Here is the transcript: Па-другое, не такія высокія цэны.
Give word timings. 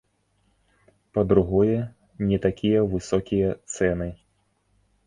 Па-другое, 1.17 1.77
не 2.33 2.37
такія 2.47 2.79
высокія 2.95 3.55
цэны. 3.77 4.11